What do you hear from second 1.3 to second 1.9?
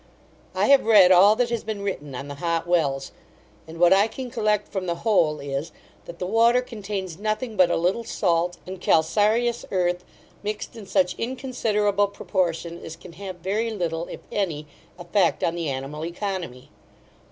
that has been